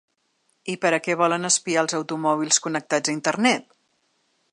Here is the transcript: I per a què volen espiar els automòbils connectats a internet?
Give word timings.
I 0.73 0.77
per 0.85 0.91
a 0.97 0.99
què 1.07 1.15
volen 1.19 1.45
espiar 1.49 1.83
els 1.85 1.95
automòbils 1.99 2.59
connectats 2.67 3.13
a 3.13 3.15
internet? 3.17 3.69